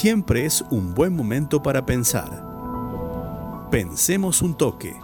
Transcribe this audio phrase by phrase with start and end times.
[0.00, 2.42] siempre es un buen momento para pensar.
[3.70, 4.96] Pensemos un toque.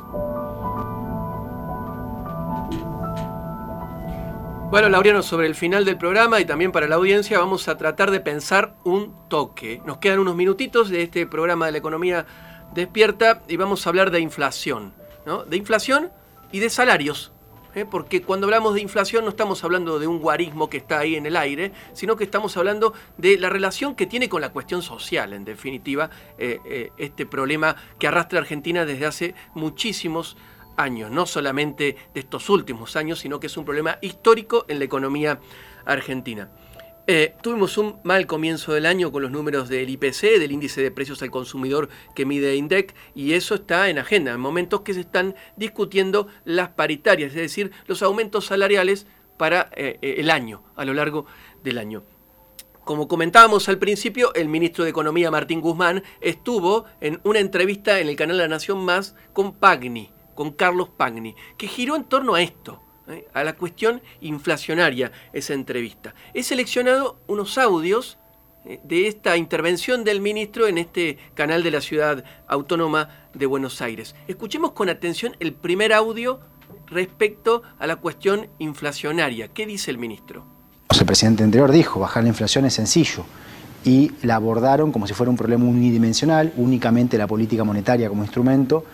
[4.70, 8.10] Bueno, Laureano, sobre el final del programa y también para la audiencia vamos a tratar
[8.10, 9.82] de pensar un toque.
[9.84, 12.24] Nos quedan unos minutitos de este programa de la economía
[12.74, 14.94] despierta y vamos a hablar de inflación.
[15.26, 15.44] ¿no?
[15.44, 16.10] De inflación
[16.52, 17.34] y de salarios.
[17.76, 17.84] ¿Eh?
[17.88, 21.26] Porque cuando hablamos de inflación no estamos hablando de un guarismo que está ahí en
[21.26, 25.32] el aire, sino que estamos hablando de la relación que tiene con la cuestión social,
[25.32, 31.26] en definitiva, eh, eh, este problema que arrastra Argentina desde hace muchísimos años años, no
[31.26, 35.40] solamente de estos últimos años, sino que es un problema histórico en la economía
[35.84, 36.50] argentina.
[37.08, 40.90] Eh, tuvimos un mal comienzo del año con los números del IPC, del índice de
[40.90, 45.00] precios al consumidor que mide INDEC, y eso está en agenda, en momentos que se
[45.00, 50.84] están discutiendo las paritarias, es decir, los aumentos salariales para eh, eh, el año, a
[50.84, 51.26] lo largo
[51.62, 52.02] del año.
[52.84, 58.08] Como comentábamos al principio, el ministro de Economía Martín Guzmán estuvo en una entrevista en
[58.08, 62.42] el canal La Nación Más con Pagni, con Carlos Pagni, que giró en torno a
[62.42, 63.26] esto, ¿eh?
[63.32, 66.14] a la cuestión inflacionaria, esa entrevista.
[66.34, 68.18] He seleccionado unos audios
[68.64, 68.80] ¿eh?
[68.84, 74.14] de esta intervención del ministro en este canal de la ciudad autónoma de Buenos Aires.
[74.28, 76.40] Escuchemos con atención el primer audio
[76.86, 79.48] respecto a la cuestión inflacionaria.
[79.48, 80.44] ¿Qué dice el ministro?
[80.98, 83.24] El presidente anterior dijo, bajar la inflación es sencillo
[83.84, 88.84] y la abordaron como si fuera un problema unidimensional, únicamente la política monetaria como instrumento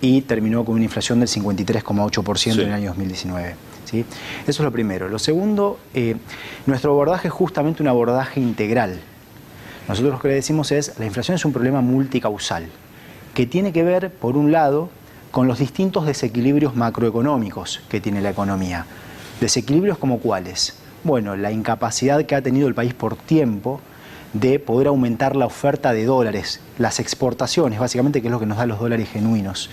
[0.00, 3.56] y terminó con una inflación del 53,8% en el año 2019.
[3.84, 4.04] ¿sí?
[4.42, 5.08] Eso es lo primero.
[5.08, 6.16] Lo segundo, eh,
[6.66, 9.00] nuestro abordaje es justamente un abordaje integral.
[9.88, 12.66] Nosotros lo que le decimos es, la inflación es un problema multicausal,
[13.34, 14.88] que tiene que ver, por un lado,
[15.30, 18.86] con los distintos desequilibrios macroeconómicos que tiene la economía.
[19.40, 20.76] Desequilibrios como cuáles?
[21.02, 23.80] Bueno, la incapacidad que ha tenido el país por tiempo
[24.34, 28.58] de poder aumentar la oferta de dólares, las exportaciones, básicamente, que es lo que nos
[28.58, 29.70] da los dólares genuinos,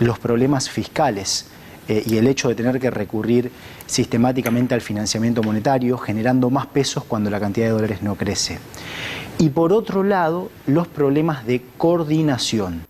[0.00, 1.46] los problemas fiscales
[1.88, 3.52] eh, y el hecho de tener que recurrir
[3.86, 8.58] sistemáticamente al financiamiento monetario, generando más pesos cuando la cantidad de dólares no crece.
[9.38, 12.86] Y por otro lado, los problemas de coordinación.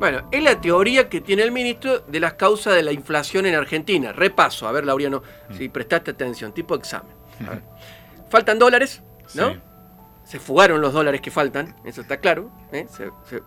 [0.00, 3.54] Bueno, es la teoría que tiene el ministro de las causas de la inflación en
[3.54, 4.12] Argentina.
[4.12, 5.22] Repaso, a ver, Laureano,
[5.56, 7.12] si prestaste atención, tipo examen.
[8.30, 9.02] Faltan dólares,
[9.34, 9.73] ¿no?
[10.24, 12.86] Se fugaron los dólares que faltan, eso está claro, ¿eh?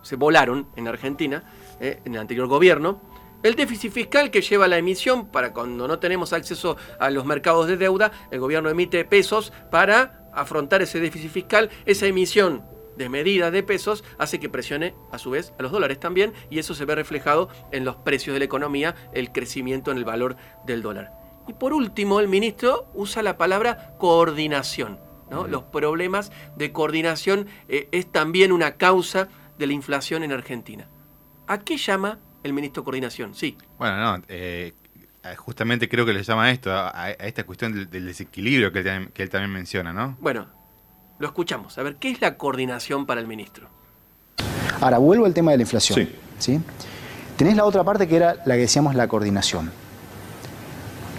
[0.02, 1.44] se, volaron en Argentina,
[1.80, 2.00] ¿eh?
[2.04, 3.02] en el anterior gobierno.
[3.42, 7.68] El déficit fiscal que lleva la emisión para cuando no tenemos acceso a los mercados
[7.68, 12.64] de deuda, el gobierno emite pesos para afrontar ese déficit fiscal, esa emisión
[12.96, 16.58] de medida de pesos hace que presione a su vez a los dólares también y
[16.58, 20.36] eso se ve reflejado en los precios de la economía, el crecimiento en el valor
[20.66, 21.12] del dólar.
[21.46, 25.07] Y por último, el ministro usa la palabra coordinación.
[25.30, 29.28] Los problemas de coordinación eh, es también una causa
[29.58, 30.88] de la inflación en Argentina.
[31.46, 33.34] ¿A qué llama el ministro de Coordinación?
[33.34, 33.56] Sí.
[33.78, 34.74] Bueno, no, eh,
[35.36, 39.52] justamente creo que le llama a esto, a, esta cuestión del, desequilibrio que él, también
[39.52, 40.16] menciona, ¿no?
[40.20, 40.46] Bueno,
[41.18, 41.76] lo escuchamos.
[41.78, 43.68] A ver, ¿qué es la coordinación para el ministro?
[44.80, 45.98] Ahora, vuelvo al tema de la inflación.
[45.98, 46.14] Sí.
[46.38, 46.60] ¿sí?
[47.36, 49.70] Tenés la otra parte que era la que decíamos la coordinación.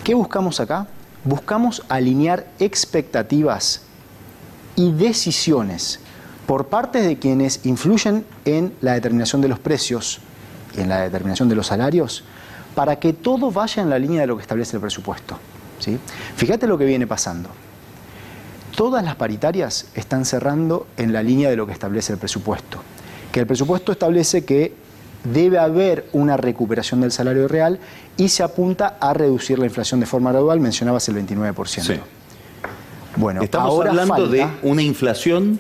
[0.04, 0.88] ¿Qué buscamos acá?
[1.24, 3.86] Buscamos alinear expectativas
[4.80, 6.00] y decisiones
[6.48, 10.22] por parte de quienes influyen en la determinación de los precios
[10.78, 12.24] y en la determinación de los salarios
[12.76, 15.38] para que todo vaya en la línea de lo que establece el presupuesto.
[15.80, 16.00] ¿sí?
[16.38, 17.50] Fíjate lo que viene pasando.
[18.74, 22.82] Todas las paritarias están cerrando en la línea de lo que establece el presupuesto.
[23.34, 24.74] Que el presupuesto establece que
[25.26, 27.80] debe haber una recuperación del salario real
[28.16, 32.00] y se apunta a reducir la inflación de forma gradual, mencionabas el 29%.
[33.20, 35.60] Bueno, estamos hablando de una inflación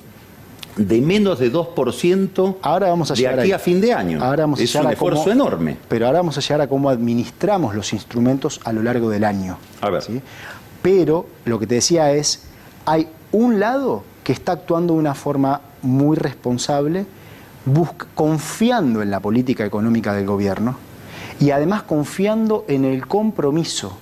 [0.77, 4.23] de menos de 2% ahora vamos a de aquí a, fin de año.
[4.23, 5.75] Ahora vamos a es un esfuerzo enorme.
[5.89, 9.57] Pero ahora vamos a llegar a cómo administramos los instrumentos a lo largo del año.
[9.81, 10.03] A ver.
[10.81, 12.43] Pero lo que te decía es,
[12.85, 17.05] hay un lado que está actuando de una forma muy responsable,
[18.15, 20.77] confiando en la política económica del gobierno
[21.41, 23.97] y además confiando en el compromiso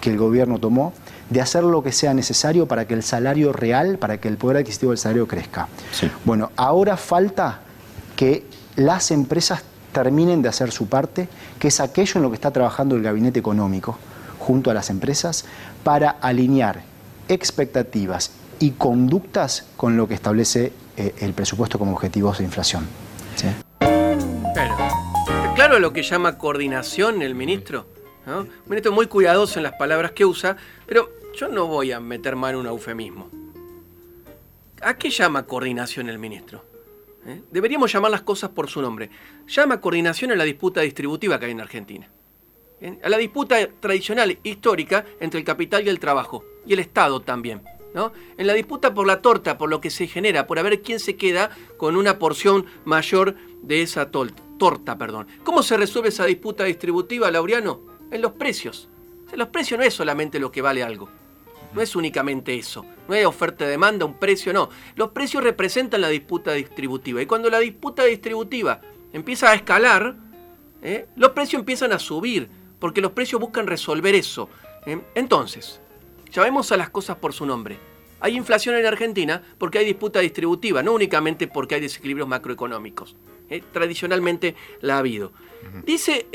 [0.00, 0.92] que el gobierno tomó
[1.30, 4.58] de hacer lo que sea necesario para que el salario real, para que el poder
[4.58, 5.68] adquisitivo del salario crezca.
[6.24, 7.60] Bueno, ahora falta
[8.16, 8.44] que
[8.76, 9.62] las empresas
[9.92, 11.28] terminen de hacer su parte,
[11.58, 13.96] que es aquello en lo que está trabajando el gabinete económico
[14.38, 15.44] junto a las empresas
[15.84, 16.82] para alinear
[17.28, 22.86] expectativas y conductas con lo que establece eh, el presupuesto como objetivos de inflación.
[25.54, 27.86] claro lo que llama coordinación el ministro.
[28.26, 30.56] Un ministro muy cuidadoso en las palabras que usa,
[30.86, 33.28] pero yo no voy a meter mano en un eufemismo.
[34.82, 36.64] ¿A qué llama coordinación el ministro?
[37.26, 37.42] ¿Eh?
[37.50, 39.10] Deberíamos llamar las cosas por su nombre.
[39.46, 42.08] Llama coordinación a la disputa distributiva que hay en Argentina.
[43.02, 46.44] A la disputa tradicional, histórica, entre el capital y el trabajo.
[46.64, 47.62] Y el Estado también.
[47.94, 48.12] ¿no?
[48.38, 51.16] En la disputa por la torta, por lo que se genera, por ver quién se
[51.16, 54.98] queda con una porción mayor de esa torta.
[54.98, 55.26] Perdón.
[55.44, 57.80] ¿Cómo se resuelve esa disputa distributiva, Laureano?
[58.10, 58.88] En los precios.
[59.34, 61.19] los precios no es solamente lo que vale algo.
[61.72, 62.84] No es únicamente eso.
[63.08, 64.70] No hay oferta de demanda, un precio, no.
[64.96, 67.22] Los precios representan la disputa distributiva.
[67.22, 68.80] Y cuando la disputa distributiva
[69.12, 70.16] empieza a escalar,
[70.82, 71.06] ¿eh?
[71.16, 74.48] los precios empiezan a subir, porque los precios buscan resolver eso.
[74.86, 75.00] ¿eh?
[75.14, 75.80] Entonces,
[76.32, 77.78] llamemos a las cosas por su nombre.
[78.20, 83.16] Hay inflación en Argentina porque hay disputa distributiva, no únicamente porque hay desequilibrios macroeconómicos.
[83.48, 83.62] ¿eh?
[83.72, 85.32] Tradicionalmente la ha habido.
[85.84, 86.26] Dice,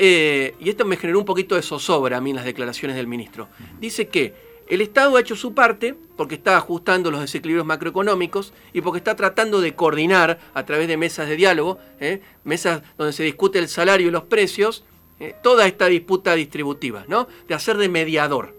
[0.59, 3.49] y esto me generó un poquito de zozobra a mí en las declaraciones del ministro,
[3.79, 8.81] dice que el Estado ha hecho su parte porque está ajustando los desequilibrios macroeconómicos y
[8.81, 12.21] porque está tratando de coordinar a través de mesas de diálogo, ¿eh?
[12.44, 14.83] mesas donde se discute el salario y los precios,
[15.19, 15.35] ¿eh?
[15.44, 17.27] toda esta disputa distributiva, ¿no?
[17.47, 18.56] de hacer de mediador.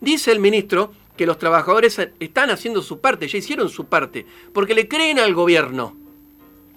[0.00, 4.74] Dice el ministro que los trabajadores están haciendo su parte, ya hicieron su parte, porque
[4.74, 5.96] le creen al gobierno.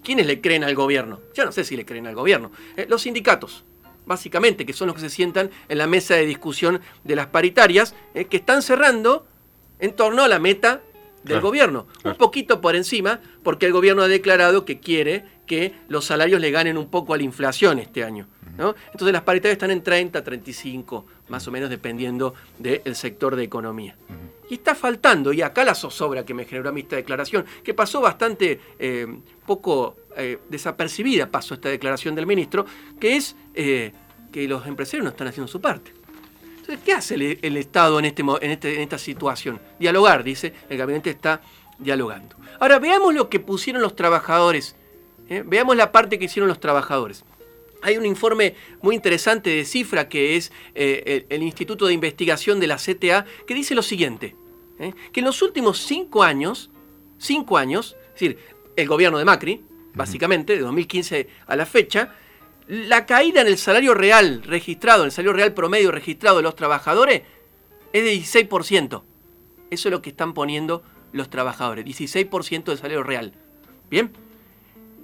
[0.04, 1.20] ¿Quiénes le creen al gobierno?
[1.34, 2.52] Ya no sé si le creen al gobierno.
[2.78, 2.86] ¿eh?
[2.90, 3.64] los sindicatos
[4.06, 7.96] básicamente, que son los que se sientan en la mesa de discusión de las paritarias,
[8.14, 9.26] eh, que están cerrando
[9.80, 10.82] en torno a la meta
[11.24, 11.88] del gobierno.
[12.04, 16.52] Un poquito por encima, porque el gobierno ha declarado que quiere que los salarios le
[16.52, 18.28] ganen un poco a la inflación este año.
[18.58, 18.76] ¿no?
[18.92, 23.96] Entonces las paritarias están en 30, 35, más o menos dependiendo del sector de economía.
[24.50, 27.74] Y está faltando, y acá la zozobra que me generó a mí esta declaración, que
[27.74, 29.08] pasó bastante eh,
[29.46, 32.66] poco eh, desapercibida, pasó esta declaración del ministro,
[33.00, 33.92] que es eh,
[34.32, 35.92] que los empresarios no están haciendo su parte.
[36.58, 39.60] Entonces, ¿qué hace el, Estado en, este, en, este, en esta situación?
[39.80, 41.42] Dialogar, dice, el gabinete está
[41.78, 42.36] dialogando.
[42.60, 44.76] Ahora, veamos lo que pusieron los trabajadores.
[45.46, 47.24] Veamos la parte que hicieron los trabajadores.
[47.86, 52.66] Hay un informe muy interesante de cifra que es eh, el, Instituto de Investigación de
[52.66, 54.36] la CTA que dice lo siguiente,
[54.80, 54.94] ¿eh?
[55.12, 56.72] que en los últimos cinco años,
[57.20, 58.40] cinco años, es decir,
[58.76, 59.64] el gobierno de Macri,
[59.96, 62.14] básicamente, de 2015 a la fecha,
[62.68, 66.56] la caída en el salario real registrado, en el salario real promedio registrado de los
[66.56, 67.24] trabajadores,
[67.94, 69.04] es de 16%.
[69.72, 73.34] Eso es lo que están poniendo los trabajadores, 16% del salario real.
[73.90, 74.12] Bien,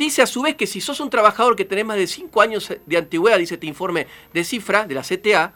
[0.02, 2.74] Dice a su vez que si sos un trabajador que tenés más de 5 años
[2.86, 5.54] de antigüedad, dice este informe de cifra de la CTA,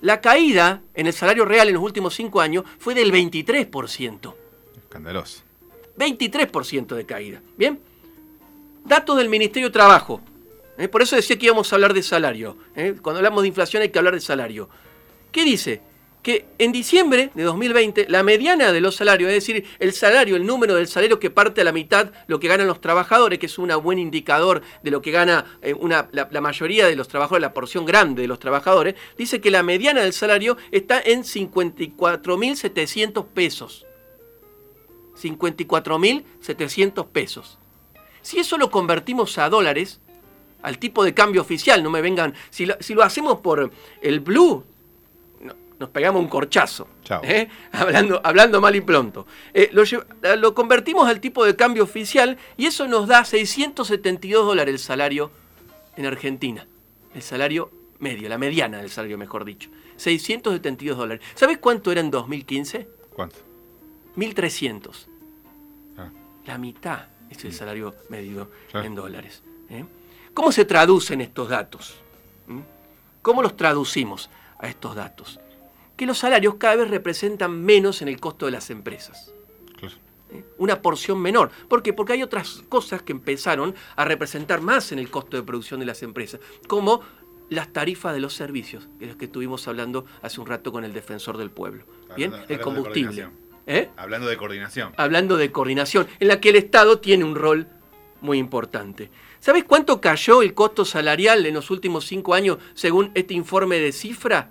[0.00, 4.34] la caída en el salario real en los últimos 5 años fue del 23%.
[4.78, 5.42] Escandaloso.
[5.98, 7.42] 23% de caída.
[7.58, 7.80] Bien.
[8.84, 10.20] Datos del Ministerio de Trabajo.
[10.78, 10.88] ¿eh?
[10.88, 12.56] Por eso decía que íbamos a hablar de salario.
[12.74, 12.96] ¿eh?
[13.00, 14.68] Cuando hablamos de inflación hay que hablar de salario.
[15.30, 15.82] ¿Qué dice?
[16.22, 20.46] que en diciembre de 2020 la mediana de los salarios, es decir, el salario, el
[20.46, 23.58] número del salario que parte a la mitad lo que ganan los trabajadores, que es
[23.58, 27.52] un buen indicador de lo que gana eh, una, la, mayoría de los trabajadores, la
[27.52, 33.86] porción grande de los trabajadores, dice que la mediana del salario está en 54.700 pesos.
[35.20, 37.58] 54.700 pesos.
[38.22, 40.00] Si eso lo convertimos a dólares,
[40.62, 43.70] al tipo de cambio oficial, no me vengan, si si lo hacemos por
[44.00, 44.64] el blue,
[45.82, 46.86] nos pegamos un corchazo.
[47.24, 47.48] ¿eh?
[47.72, 49.26] Hablando, hablando mal y pronto.
[49.52, 54.78] Eh, lo, convertimos al tipo de cambio oficial y eso nos da 672 dólares el
[54.78, 55.32] salario
[55.96, 56.68] en Argentina.
[57.14, 59.70] El salario medio, la mediana del salario, mejor dicho.
[59.96, 61.24] 672 dólares.
[61.34, 62.88] ¿Sabes cuánto era en 2015?
[63.14, 63.38] ¿Cuánto?
[64.16, 65.08] 1.300.
[65.98, 66.10] Ah.
[66.46, 67.54] La mitad es el mm.
[67.54, 69.42] salario medio en dólares.
[69.68, 69.84] ¿eh?
[70.34, 72.00] ¿Cómo se traducen estos datos?
[72.46, 72.60] ¿Mm?
[73.20, 75.40] ¿Cómo los traducimos a estos datos?
[75.96, 79.32] que los salarios cada vez representan menos en el costo de las empresas.
[80.30, 80.44] ¿Eh?
[80.56, 81.50] Una porción menor.
[81.68, 81.92] ¿Por qué?
[81.92, 85.86] Porque hay otras cosas que empezaron a representar más en el costo de producción de
[85.86, 87.02] las empresas, como
[87.50, 90.94] las tarifas de los servicios, de los que estuvimos hablando hace un rato con el
[90.94, 91.84] defensor del pueblo.
[92.16, 93.28] Bien, el combustible.
[93.66, 93.90] ¿Eh?
[93.96, 94.92] Hablando de coordinación.
[94.96, 97.68] Hablando de coordinación, en la que el Estado tiene un rol
[98.20, 99.10] muy importante.
[99.40, 103.92] ¿Sabes cuánto cayó el costo salarial en los últimos cinco años según este informe de
[103.92, 104.50] cifra?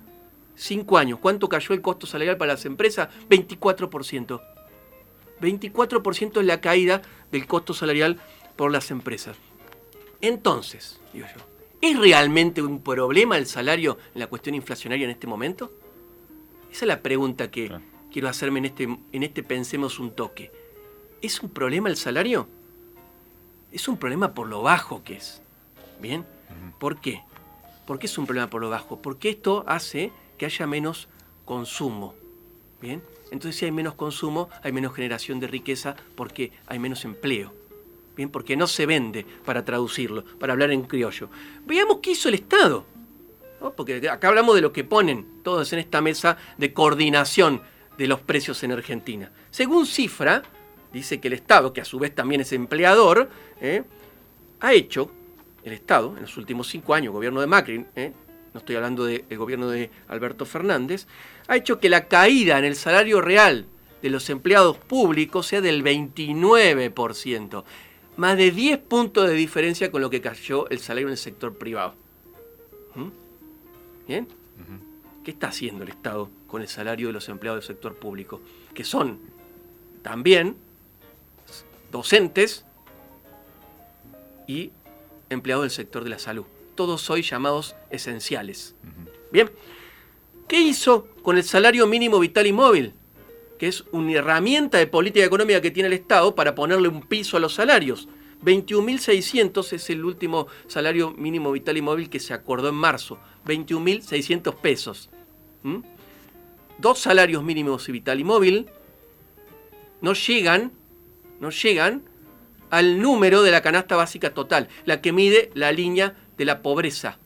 [0.54, 1.18] Cinco años.
[1.18, 3.08] ¿Cuánto cayó el costo salarial para las empresas?
[3.28, 4.42] 24%.
[5.40, 8.20] 24% es la caída del costo salarial
[8.56, 9.36] por las empresas.
[10.20, 11.42] Entonces, digo yo,
[11.80, 15.72] ¿es realmente un problema el salario en la cuestión inflacionaria en este momento?
[16.70, 17.72] Esa es la pregunta que
[18.12, 20.52] quiero hacerme en este, en este Pensemos un toque.
[21.20, 22.48] ¿Es un problema el salario?
[23.72, 25.42] Es un problema por lo bajo que es.
[26.00, 26.24] ¿Bien?
[26.78, 27.22] ¿Por qué?
[27.86, 29.00] ¿Por qué es un problema por lo bajo?
[29.00, 31.08] Porque esto hace que haya menos
[31.44, 32.14] consumo.
[32.80, 37.54] Bien, entonces si hay menos consumo, hay menos generación de riqueza porque hay menos empleo.
[38.16, 41.30] Bien, porque no se vende para traducirlo, para hablar en criollo.
[41.64, 42.84] Veamos qué hizo el Estado.
[43.76, 47.62] Porque acá hablamos de lo que ponen todos en esta mesa de coordinación
[47.98, 49.30] de los precios en Argentina.
[49.50, 50.42] Según cifra,
[50.92, 53.28] dice que el Estado, que a su vez también es empleador,
[53.60, 53.82] ¿eh?
[54.60, 55.10] ha hecho,
[55.64, 58.12] el Estado, en los últimos cinco años, gobierno de Macri, ¿eh?
[58.52, 61.06] no estoy hablando del gobierno de Alberto Fernández,
[61.48, 63.66] ha hecho que la caída en el salario real
[64.02, 67.64] de los empleados públicos sea del 29%,
[68.16, 71.56] más de 10 puntos de diferencia con lo que cayó el salario en el sector
[71.56, 71.94] privado.
[72.94, 73.08] ¿Mm?
[74.06, 74.28] ¿Bien?
[75.24, 78.40] ¿Qué está haciendo el Estado con el salario de los empleados del sector público?
[78.74, 79.20] Que son
[80.02, 80.56] también
[81.92, 82.64] docentes
[84.48, 84.72] y
[85.30, 86.44] empleados del sector de la salud.
[86.74, 88.74] Todos hoy llamados esenciales.
[89.30, 89.50] Bien,
[90.48, 92.94] ¿qué hizo con el salario mínimo vital y móvil?
[93.58, 97.36] Que es una herramienta de política económica que tiene el Estado para ponerle un piso
[97.36, 98.08] a los salarios.
[98.44, 103.18] 21.600 es el último salario mínimo vital y móvil que se acordó en marzo.
[103.46, 105.10] 21.600 pesos.
[106.78, 108.66] Dos salarios mínimos vital y móvil
[110.00, 110.72] no llegan,
[111.40, 112.02] no llegan
[112.70, 117.18] al número de la canasta básica total, la que mide la línea de la pobreza.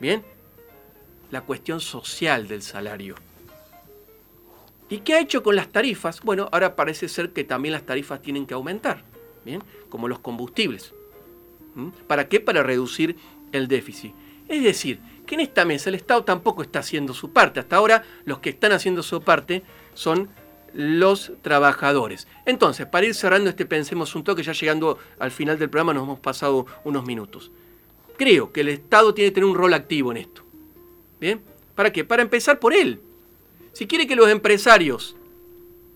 [0.00, 0.22] ¿Bien?
[1.30, 3.16] La cuestión social del salario.
[4.88, 6.20] ¿Y qué ha hecho con las tarifas?
[6.20, 9.02] Bueno, ahora parece ser que también las tarifas tienen que aumentar,
[9.88, 10.94] Como los combustibles.
[12.06, 12.40] ¿Para qué?
[12.40, 13.16] Para reducir
[13.52, 14.14] el déficit.
[14.48, 17.60] Es decir, que en esta mesa el Estado tampoco está haciendo su parte.
[17.60, 19.62] Hasta ahora los que están haciendo su parte
[19.94, 20.30] son
[20.72, 22.28] los trabajadores.
[22.44, 26.04] Entonces, para ir cerrando este Pensemos un toque, ya llegando al final del programa nos
[26.04, 27.50] hemos pasado unos minutos.
[28.16, 30.42] Creo que el Estado tiene que tener un rol activo en esto.
[31.20, 31.40] ¿Bien?
[31.74, 32.04] ¿Para qué?
[32.04, 33.00] Para empezar por él.
[33.72, 35.16] Si quiere que los empresarios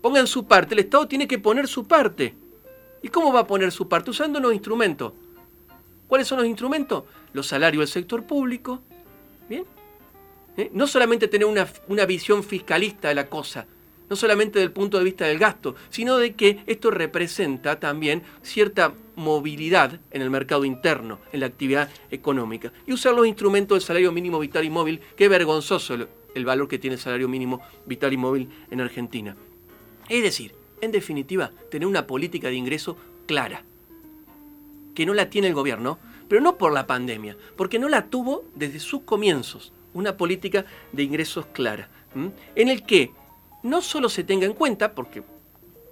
[0.01, 2.35] pongan su parte, el Estado tiene que poner su parte.
[3.01, 4.11] ¿Y cómo va a poner su parte?
[4.11, 5.13] Usando los instrumentos.
[6.07, 7.03] ¿Cuáles son los instrumentos?
[7.33, 8.81] Los salarios del sector público.
[9.49, 9.65] ¿Bien?
[10.57, 10.69] ¿Eh?
[10.73, 13.65] No solamente tener una, una visión fiscalista de la cosa,
[14.09, 18.93] no solamente del punto de vista del gasto, sino de que esto representa también cierta
[19.15, 22.73] movilidad en el mercado interno, en la actividad económica.
[22.85, 25.93] Y usar los instrumentos del salario mínimo vital y móvil, que es vergonzoso
[26.33, 29.37] el, valor que tiene el salario mínimo vital y móvil en Argentina.
[30.09, 32.97] Es decir, en definitiva, tener una política de ingreso
[33.27, 33.63] clara,
[34.93, 38.45] que no la tiene el gobierno, pero no por la pandemia, porque no la tuvo
[38.55, 41.89] desde sus comienzos, una política de ingresos clara,
[42.55, 43.11] en el que
[43.63, 45.23] no solo se tenga en cuenta, porque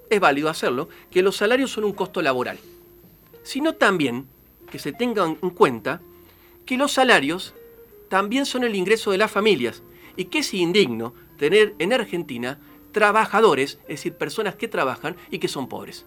[0.09, 2.57] es válido hacerlo, que los salarios son un costo laboral,
[3.43, 4.27] sino también
[4.71, 6.01] que se tenga en cuenta
[6.65, 7.53] que los salarios
[8.09, 9.83] también son el ingreso de las familias
[10.15, 12.59] y que es indigno tener en Argentina
[12.99, 16.05] trabajadores, es decir, personas que trabajan y que son pobres.